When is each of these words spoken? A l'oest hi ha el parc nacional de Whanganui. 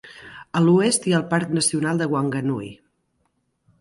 A 0.59 0.61
l'oest 0.67 1.05
hi 1.09 1.13
ha 1.13 1.19
el 1.19 1.27
parc 1.33 1.53
nacional 1.59 2.03
de 2.03 2.09
Whanganui. 2.15 2.73